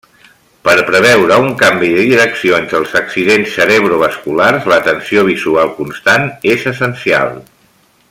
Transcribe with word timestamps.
Per 0.67 0.73
preveure 0.85 1.37
un 1.43 1.51
canvi 1.59 1.89
de 1.97 2.05
direcció 2.07 2.57
entre 2.61 2.79
els 2.81 2.97
accidents 3.01 3.53
cerebrovasculars, 3.59 4.67
l'atenció 4.75 5.29
visual 5.33 5.73
constant 5.83 6.31
és 6.57 6.71
essencial. 6.75 7.37